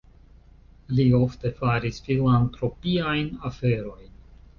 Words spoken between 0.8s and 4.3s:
Li ofte faris filantropiajn aferojn.